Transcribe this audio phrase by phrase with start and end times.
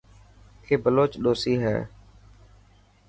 [0.65, 1.75] اي بلوچ ڏوسي هي.